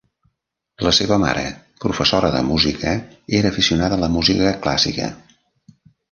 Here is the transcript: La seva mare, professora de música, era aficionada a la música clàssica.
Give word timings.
La 0.85 0.91
seva 0.99 1.17
mare, 1.23 1.41
professora 1.83 2.31
de 2.35 2.41
música, 2.47 2.93
era 3.41 3.51
aficionada 3.55 3.99
a 4.01 4.03
la 4.05 4.09
música 4.15 4.55
clàssica. 4.65 5.11